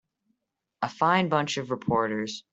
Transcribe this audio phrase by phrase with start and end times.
[0.81, 2.43] A fine bunch of reporters.